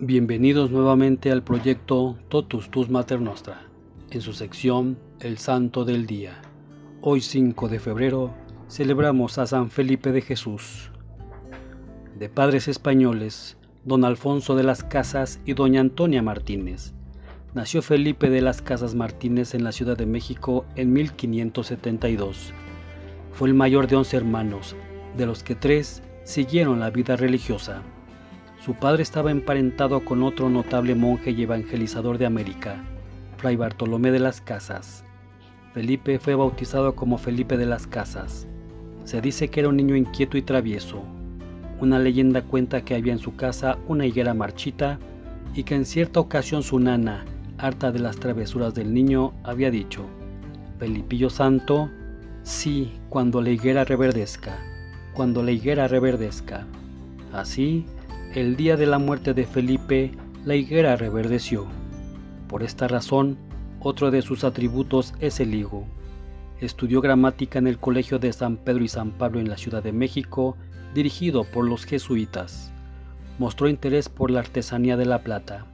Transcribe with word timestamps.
Bienvenidos 0.00 0.72
nuevamente 0.72 1.30
al 1.30 1.44
proyecto 1.44 2.18
Totus 2.28 2.68
Tus 2.68 2.90
Mater 2.90 3.20
Nostra, 3.20 3.68
en 4.10 4.22
su 4.22 4.32
sección 4.32 4.98
El 5.20 5.38
Santo 5.38 5.84
del 5.84 6.06
Día. 6.06 6.42
Hoy 7.00 7.20
5 7.20 7.68
de 7.68 7.78
febrero 7.78 8.34
celebramos 8.68 9.38
a 9.38 9.46
San 9.46 9.70
Felipe 9.70 10.10
de 10.10 10.20
Jesús. 10.20 10.90
De 12.18 12.28
padres 12.28 12.66
españoles, 12.66 13.56
don 13.84 14.04
Alfonso 14.04 14.56
de 14.56 14.64
las 14.64 14.82
Casas 14.82 15.40
y 15.46 15.54
doña 15.54 15.80
Antonia 15.80 16.22
Martínez. 16.22 16.92
Nació 17.54 17.80
Felipe 17.80 18.30
de 18.30 18.40
las 18.40 18.62
Casas 18.62 18.96
Martínez 18.96 19.54
en 19.54 19.62
la 19.62 19.70
Ciudad 19.70 19.96
de 19.96 20.06
México 20.06 20.64
en 20.74 20.92
1572. 20.92 22.52
Fue 23.30 23.46
el 23.46 23.54
mayor 23.54 23.86
de 23.86 23.94
11 23.94 24.16
hermanos, 24.16 24.74
de 25.16 25.26
los 25.26 25.44
que 25.44 25.54
tres 25.54 26.02
siguieron 26.24 26.80
la 26.80 26.90
vida 26.90 27.14
religiosa. 27.14 27.84
Su 28.64 28.72
padre 28.72 29.02
estaba 29.02 29.30
emparentado 29.30 30.06
con 30.06 30.22
otro 30.22 30.48
notable 30.48 30.94
monje 30.94 31.32
y 31.32 31.42
evangelizador 31.42 32.16
de 32.16 32.24
América, 32.24 32.82
Fray 33.36 33.56
Bartolomé 33.56 34.10
de 34.10 34.20
las 34.20 34.40
Casas. 34.40 35.04
Felipe 35.74 36.18
fue 36.18 36.34
bautizado 36.34 36.94
como 36.94 37.18
Felipe 37.18 37.58
de 37.58 37.66
las 37.66 37.86
Casas. 37.86 38.46
Se 39.04 39.20
dice 39.20 39.48
que 39.48 39.60
era 39.60 39.68
un 39.68 39.76
niño 39.76 39.96
inquieto 39.96 40.38
y 40.38 40.42
travieso. 40.42 41.02
Una 41.78 41.98
leyenda 41.98 42.40
cuenta 42.40 42.86
que 42.86 42.94
había 42.94 43.12
en 43.12 43.18
su 43.18 43.36
casa 43.36 43.76
una 43.86 44.06
higuera 44.06 44.32
marchita 44.32 44.98
y 45.54 45.64
que 45.64 45.74
en 45.74 45.84
cierta 45.84 46.20
ocasión 46.20 46.62
su 46.62 46.80
nana, 46.80 47.26
harta 47.58 47.92
de 47.92 47.98
las 47.98 48.16
travesuras 48.16 48.72
del 48.72 48.94
niño, 48.94 49.34
había 49.42 49.70
dicho, 49.70 50.06
Felipillo 50.78 51.28
Santo, 51.28 51.90
sí, 52.44 52.94
cuando 53.10 53.42
la 53.42 53.50
higuera 53.50 53.84
reverdezca, 53.84 54.56
cuando 55.12 55.42
la 55.42 55.50
higuera 55.50 55.86
reverdezca. 55.86 56.66
Así, 57.30 57.84
el 58.34 58.56
día 58.56 58.76
de 58.76 58.86
la 58.86 58.98
muerte 58.98 59.32
de 59.32 59.44
Felipe, 59.44 60.10
la 60.44 60.56
higuera 60.56 60.96
reverdeció. 60.96 61.66
Por 62.48 62.64
esta 62.64 62.88
razón, 62.88 63.38
otro 63.78 64.10
de 64.10 64.22
sus 64.22 64.42
atributos 64.42 65.14
es 65.20 65.38
el 65.38 65.54
higo. 65.54 65.86
Estudió 66.60 67.00
gramática 67.00 67.60
en 67.60 67.68
el 67.68 67.78
Colegio 67.78 68.18
de 68.18 68.32
San 68.32 68.56
Pedro 68.56 68.82
y 68.82 68.88
San 68.88 69.12
Pablo 69.12 69.38
en 69.38 69.48
la 69.48 69.56
Ciudad 69.56 69.84
de 69.84 69.92
México, 69.92 70.56
dirigido 70.94 71.44
por 71.44 71.64
los 71.64 71.84
jesuitas. 71.84 72.72
Mostró 73.38 73.68
interés 73.68 74.08
por 74.08 74.32
la 74.32 74.40
artesanía 74.40 74.96
de 74.96 75.06
la 75.06 75.22
plata. 75.22 75.66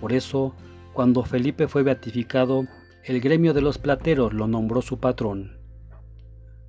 Por 0.00 0.12
eso, 0.12 0.54
cuando 0.92 1.24
Felipe 1.24 1.66
fue 1.66 1.82
beatificado, 1.82 2.68
el 3.02 3.20
gremio 3.20 3.54
de 3.54 3.62
los 3.62 3.78
plateros 3.78 4.32
lo 4.32 4.46
nombró 4.46 4.82
su 4.82 5.00
patrón. 5.00 5.58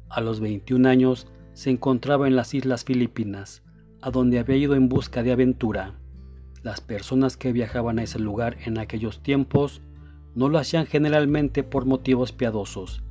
A 0.10 0.22
los 0.22 0.40
21 0.40 0.90
años 0.90 1.28
se 1.54 1.70
encontraba 1.70 2.28
en 2.28 2.36
las 2.36 2.56
Islas 2.56 2.84
Filipinas, 2.84 3.62
a 4.06 4.12
donde 4.12 4.38
había 4.38 4.56
ido 4.56 4.76
en 4.76 4.88
busca 4.88 5.24
de 5.24 5.32
aventura. 5.32 5.96
Las 6.62 6.80
personas 6.80 7.38
que 7.38 7.52
viajaban 7.52 7.98
a 7.98 8.04
ese 8.04 8.20
lugar 8.20 8.56
en 8.64 8.78
aquellos 8.78 9.24
tiempos 9.24 9.82
no 10.36 10.48
lo 10.48 10.60
hacían 10.60 10.86
generalmente 10.86 11.64
por 11.64 11.88
motivos 11.88 12.32
piadosos, 12.32 13.04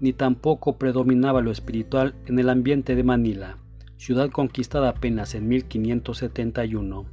ni 0.00 0.14
tampoco 0.14 0.78
predominaba 0.78 1.42
lo 1.42 1.50
espiritual 1.50 2.14
en 2.24 2.38
el 2.38 2.48
ambiente 2.48 2.96
de 2.96 3.04
Manila, 3.04 3.58
ciudad 3.98 4.30
conquistada 4.30 4.88
apenas 4.88 5.34
en 5.34 5.48
1571. 5.48 7.04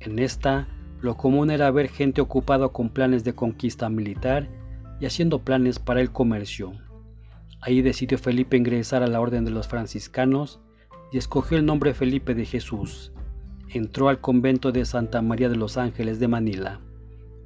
En 0.00 0.18
esta, 0.18 0.68
lo 1.02 1.18
común 1.18 1.50
era 1.50 1.70
ver 1.70 1.88
gente 1.88 2.22
ocupada 2.22 2.70
con 2.70 2.88
planes 2.88 3.24
de 3.24 3.34
conquista 3.34 3.90
militar 3.90 4.48
y 5.00 5.04
haciendo 5.04 5.40
planes 5.40 5.78
para 5.78 6.00
el 6.00 6.12
comercio. 6.12 6.72
Ahí 7.60 7.82
decidió 7.82 8.16
Felipe 8.16 8.56
ingresar 8.56 9.02
a 9.02 9.06
la 9.06 9.20
orden 9.20 9.44
de 9.44 9.50
los 9.50 9.68
franciscanos 9.68 10.62
y 11.10 11.18
escogió 11.18 11.58
el 11.58 11.66
nombre 11.66 11.94
Felipe 11.94 12.34
de 12.34 12.44
Jesús. 12.44 13.12
Entró 13.68 14.08
al 14.08 14.20
convento 14.20 14.72
de 14.72 14.84
Santa 14.84 15.22
María 15.22 15.48
de 15.48 15.56
los 15.56 15.76
Ángeles 15.76 16.20
de 16.20 16.28
Manila. 16.28 16.80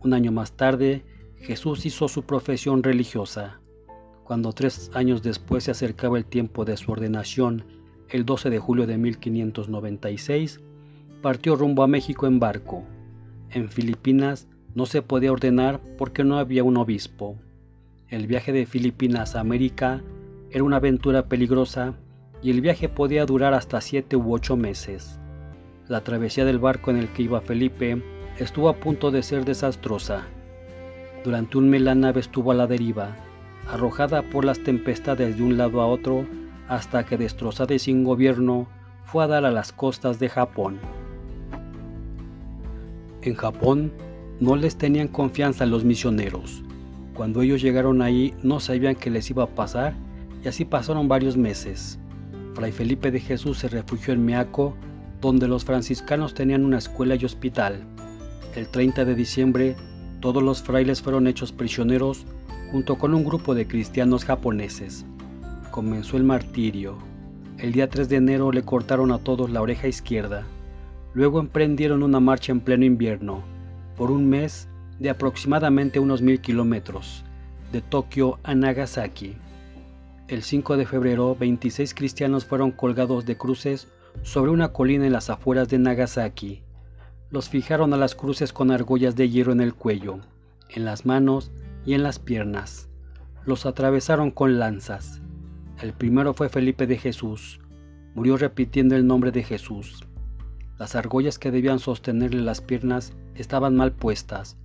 Un 0.02 0.14
año 0.14 0.32
más 0.32 0.52
tarde, 0.52 1.04
Jesús 1.36 1.86
hizo 1.86 2.08
su 2.08 2.22
profesión 2.24 2.82
religiosa. 2.82 3.60
Cuando 4.24 4.52
tres 4.52 4.90
años 4.94 5.22
después 5.22 5.64
se 5.64 5.72
acercaba 5.72 6.18
el 6.18 6.24
tiempo 6.24 6.64
de 6.64 6.76
su 6.76 6.92
ordenación, 6.92 7.64
el 8.08 8.24
12 8.24 8.50
de 8.50 8.58
julio 8.58 8.86
de 8.86 8.98
1596, 8.98 10.60
partió 11.22 11.56
rumbo 11.56 11.82
a 11.82 11.88
México 11.88 12.26
en 12.26 12.38
barco. 12.38 12.84
En 13.50 13.68
Filipinas 13.68 14.48
no 14.74 14.86
se 14.86 15.02
podía 15.02 15.32
ordenar 15.32 15.80
porque 15.98 16.24
no 16.24 16.38
había 16.38 16.64
un 16.64 16.76
obispo. 16.76 17.36
El 18.08 18.26
viaje 18.26 18.52
de 18.52 18.66
Filipinas 18.66 19.34
a 19.34 19.40
América 19.40 20.02
era 20.50 20.64
una 20.64 20.76
aventura 20.76 21.28
peligrosa 21.28 21.94
y 22.42 22.50
el 22.50 22.60
viaje 22.60 22.88
podía 22.88 23.24
durar 23.24 23.54
hasta 23.54 23.80
siete 23.80 24.16
u 24.16 24.32
ocho 24.32 24.56
meses. 24.56 25.18
La 25.88 26.02
travesía 26.02 26.44
del 26.44 26.58
barco 26.58 26.90
en 26.90 26.96
el 26.96 27.08
que 27.08 27.22
iba 27.22 27.40
Felipe 27.40 28.02
estuvo 28.38 28.68
a 28.68 28.76
punto 28.76 29.10
de 29.10 29.22
ser 29.22 29.44
desastrosa. 29.44 30.24
Durante 31.24 31.58
un 31.58 31.70
mes 31.70 31.82
la 31.82 31.94
nave 31.94 32.20
estuvo 32.20 32.50
a 32.50 32.54
la 32.54 32.66
deriva, 32.66 33.16
arrojada 33.68 34.22
por 34.22 34.44
las 34.44 34.62
tempestades 34.62 35.36
de 35.36 35.42
un 35.42 35.56
lado 35.56 35.80
a 35.80 35.86
otro, 35.86 36.26
hasta 36.68 37.04
que 37.04 37.16
destrozada 37.16 37.74
y 37.74 37.78
sin 37.78 38.02
gobierno 38.02 38.66
fue 39.04 39.24
a 39.24 39.28
dar 39.28 39.44
a 39.44 39.50
las 39.50 39.72
costas 39.72 40.18
de 40.18 40.28
Japón. 40.28 40.78
En 43.22 43.34
Japón 43.34 43.92
no 44.40 44.56
les 44.56 44.76
tenían 44.76 45.06
confianza 45.06 45.66
los 45.66 45.84
misioneros. 45.84 46.62
Cuando 47.14 47.42
ellos 47.42 47.62
llegaron 47.62 48.02
ahí 48.02 48.34
no 48.42 48.58
sabían 48.58 48.96
qué 48.96 49.10
les 49.10 49.30
iba 49.30 49.44
a 49.44 49.54
pasar 49.54 49.94
y 50.42 50.48
así 50.48 50.64
pasaron 50.64 51.06
varios 51.06 51.36
meses. 51.36 52.00
Fray 52.54 52.72
Felipe 52.72 53.10
de 53.10 53.20
Jesús 53.20 53.58
se 53.58 53.68
refugió 53.68 54.12
en 54.12 54.24
Meaco, 54.24 54.74
donde 55.20 55.48
los 55.48 55.64
franciscanos 55.64 56.34
tenían 56.34 56.64
una 56.64 56.78
escuela 56.78 57.14
y 57.14 57.24
hospital. 57.24 57.84
El 58.54 58.68
30 58.68 59.04
de 59.04 59.14
diciembre, 59.14 59.76
todos 60.20 60.42
los 60.42 60.62
frailes 60.62 61.00
fueron 61.00 61.26
hechos 61.26 61.52
prisioneros 61.52 62.26
junto 62.70 62.98
con 62.98 63.14
un 63.14 63.24
grupo 63.24 63.54
de 63.54 63.66
cristianos 63.66 64.24
japoneses. 64.24 65.06
Comenzó 65.70 66.16
el 66.16 66.24
martirio. 66.24 66.98
El 67.58 67.72
día 67.72 67.88
3 67.88 68.08
de 68.08 68.16
enero 68.16 68.52
le 68.52 68.62
cortaron 68.62 69.12
a 69.12 69.18
todos 69.18 69.50
la 69.50 69.62
oreja 69.62 69.88
izquierda. 69.88 70.44
Luego 71.14 71.40
emprendieron 71.40 72.02
una 72.02 72.20
marcha 72.20 72.52
en 72.52 72.60
pleno 72.60 72.84
invierno, 72.84 73.42
por 73.96 74.10
un 74.10 74.28
mes 74.28 74.68
de 74.98 75.10
aproximadamente 75.10 76.00
unos 76.00 76.22
mil 76.22 76.40
kilómetros, 76.40 77.24
de 77.72 77.80
Tokio 77.80 78.38
a 78.42 78.54
Nagasaki. 78.54 79.36
El 80.32 80.42
5 80.42 80.78
de 80.78 80.86
febrero, 80.86 81.36
26 81.38 81.92
cristianos 81.92 82.46
fueron 82.46 82.70
colgados 82.70 83.26
de 83.26 83.36
cruces 83.36 83.88
sobre 84.22 84.50
una 84.50 84.72
colina 84.72 85.04
en 85.04 85.12
las 85.12 85.28
afueras 85.28 85.68
de 85.68 85.78
Nagasaki. 85.78 86.62
Los 87.28 87.50
fijaron 87.50 87.92
a 87.92 87.98
las 87.98 88.14
cruces 88.14 88.54
con 88.54 88.70
argollas 88.70 89.14
de 89.14 89.28
hierro 89.28 89.52
en 89.52 89.60
el 89.60 89.74
cuello, 89.74 90.20
en 90.70 90.86
las 90.86 91.04
manos 91.04 91.52
y 91.84 91.92
en 91.92 92.02
las 92.02 92.18
piernas. 92.18 92.88
Los 93.44 93.66
atravesaron 93.66 94.30
con 94.30 94.58
lanzas. 94.58 95.20
El 95.82 95.92
primero 95.92 96.32
fue 96.32 96.48
Felipe 96.48 96.86
de 96.86 96.96
Jesús. 96.96 97.60
Murió 98.14 98.38
repitiendo 98.38 98.96
el 98.96 99.06
nombre 99.06 99.32
de 99.32 99.42
Jesús. 99.42 100.06
Las 100.78 100.96
argollas 100.96 101.38
que 101.38 101.50
debían 101.50 101.78
sostenerle 101.78 102.40
las 102.40 102.62
piernas 102.62 103.12
estaban 103.34 103.76
mal 103.76 103.92
puestas, 103.92 104.56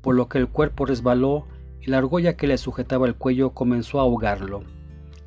por 0.00 0.14
lo 0.14 0.30
que 0.30 0.38
el 0.38 0.48
cuerpo 0.48 0.86
resbaló 0.86 1.48
y 1.82 1.90
la 1.90 1.98
argolla 1.98 2.38
que 2.38 2.46
le 2.46 2.56
sujetaba 2.56 3.06
el 3.06 3.14
cuello 3.14 3.50
comenzó 3.50 3.98
a 3.98 4.04
ahogarlo 4.04 4.64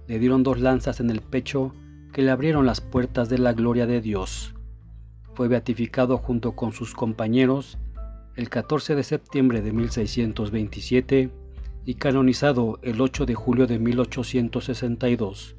le 0.08 0.20
dieron 0.20 0.44
dos 0.44 0.60
lanzas 0.60 1.00
en 1.00 1.10
el 1.10 1.22
pecho 1.22 1.72
que 2.14 2.22
le 2.22 2.32
abrieron 2.32 2.66
las 2.66 2.82
puertas 2.82 3.30
de 3.30 3.38
la 3.38 3.54
gloria 3.54 3.86
de 3.88 4.02
Dios. 4.02 4.54
Fue 5.34 5.48
beatificado 5.48 6.18
junto 6.18 6.56
con 6.56 6.72
sus 6.72 6.94
compañeros 6.94 7.78
el 8.36 8.50
14 8.50 8.96
de 8.96 9.04
septiembre 9.04 9.62
de 9.62 9.72
1627 9.72 11.30
y 11.86 11.96
canonizado 11.96 12.80
el 12.82 13.00
8 13.00 13.26
de 13.26 13.36
julio 13.36 13.68
de 13.68 13.80
1862, 13.80 15.56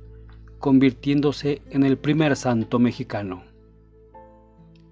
convirtiéndose 0.59 1.63
en 1.71 1.85
el 1.85 1.99
primer 1.99 2.37
santo 2.37 2.79
mexicano. 2.79 3.45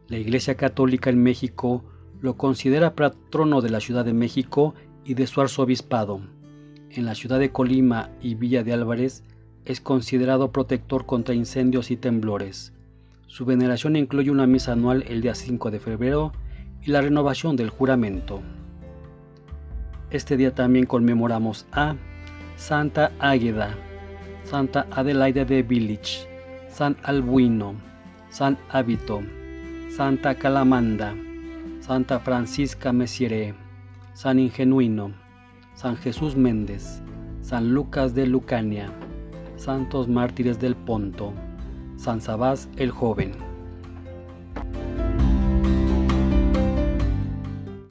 La 0.08 0.18
Iglesia 0.18 0.54
Católica 0.54 1.10
en 1.10 1.22
México 1.22 1.82
lo 2.20 2.36
considera 2.36 2.94
patrono 2.94 3.60
de 3.60 3.70
la 3.70 3.80
Ciudad 3.80 4.04
de 4.04 4.14
México 4.14 4.74
y 5.04 5.14
de 5.14 5.26
su 5.26 5.40
arzobispado. 5.40 6.20
En 6.90 7.04
la 7.04 7.14
ciudad 7.14 7.38
de 7.38 7.50
Colima 7.50 8.10
y 8.20 8.34
Villa 8.34 8.62
de 8.62 8.72
Álvarez 8.72 9.24
es 9.64 9.80
considerado 9.80 10.52
protector 10.52 11.06
contra 11.06 11.34
incendios 11.34 11.90
y 11.90 11.96
temblores. 11.96 12.72
Su 13.26 13.44
veneración 13.44 13.96
incluye 13.96 14.30
una 14.30 14.46
misa 14.46 14.72
anual 14.72 15.04
el 15.08 15.20
día 15.20 15.34
5 15.34 15.70
de 15.70 15.80
febrero 15.80 16.32
y 16.82 16.90
la 16.90 17.00
renovación 17.00 17.56
del 17.56 17.70
juramento. 17.70 18.42
Este 20.10 20.36
día 20.36 20.54
también 20.54 20.86
conmemoramos 20.86 21.66
a 21.72 21.96
Santa 22.56 23.10
Águeda, 23.18 23.74
Santa 24.44 24.86
Adelaide 24.90 25.44
de 25.44 25.62
Village, 25.62 26.28
San 26.68 26.96
Albuino, 27.02 27.74
San 28.28 28.58
Hábito, 28.68 29.22
Santa 29.88 30.34
Calamanda, 30.34 31.14
Santa 31.80 32.20
Francisca 32.20 32.92
Messiere, 32.92 33.54
San 34.12 34.38
Ingenuino, 34.38 35.12
San 35.74 35.96
Jesús 35.96 36.36
Méndez, 36.36 37.02
San 37.40 37.74
Lucas 37.74 38.14
de 38.14 38.26
Lucania, 38.26 38.92
santos 39.56 40.08
mártires 40.08 40.58
del 40.58 40.76
Ponto, 40.76 41.32
San 41.96 42.20
Sabás 42.20 42.68
el 42.76 42.90
Joven. 42.90 43.53